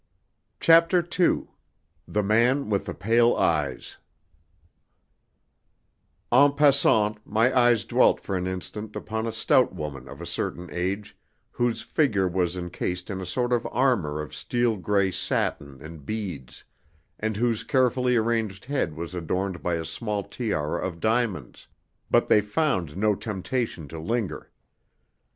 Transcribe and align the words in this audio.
CHAPTER 0.59 1.05
II 1.19 1.47
The 2.07 2.23
Man 2.23 2.71
with 2.71 2.85
the 2.85 2.95
Pale 2.95 3.35
Eyes 3.35 3.97
En 6.31 6.53
passant, 6.53 7.19
my 7.23 7.55
eyes 7.55 7.85
dwelt 7.85 8.19
for 8.19 8.35
an 8.35 8.47
instant 8.47 8.95
upon 8.95 9.27
a 9.27 9.31
stout 9.31 9.75
woman 9.75 10.07
of 10.09 10.19
a 10.19 10.25
certain 10.25 10.69
age, 10.71 11.15
whose 11.51 11.83
figure 11.83 12.27
was 12.27 12.57
encased 12.57 13.11
in 13.11 13.21
a 13.21 13.27
sort 13.27 13.53
of 13.53 13.67
armour 13.71 14.19
of 14.19 14.33
steel 14.33 14.75
grey 14.75 15.11
satin 15.11 15.79
and 15.83 16.03
beads, 16.03 16.63
and 17.19 17.37
whose 17.37 17.63
carefully 17.63 18.15
arranged 18.15 18.65
head 18.65 18.95
was 18.95 19.13
adorned 19.13 19.61
by 19.61 19.75
a 19.75 19.85
small 19.85 20.23
tiara 20.23 20.81
of 20.83 20.99
diamonds, 20.99 21.67
but 22.09 22.27
they 22.27 22.41
found 22.41 22.97
no 22.97 23.13
temptation 23.13 23.87
to 23.87 23.99
linger. 23.99 24.49